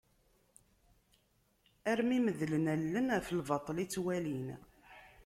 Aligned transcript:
Armi 1.91 2.19
medlen 2.25 2.65
allen 2.73 3.07
ɣef 3.15 3.27
lbaṭel 3.39 3.77
i 3.83 3.85
ttwalin. 3.87 4.47